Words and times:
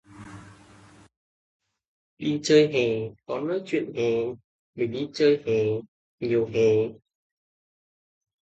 Đi 2.19 2.39
chơi 2.43 2.67
hè!, 2.73 3.09
chuyện 3.65 3.85
khó 3.85 3.91
hè! 3.99 4.17
Mình 4.75 4.91
đi 4.91 5.09
chơi 5.13 5.43
hè! 5.45 5.65
Nhiều 6.19 6.45
hè! 6.53 6.89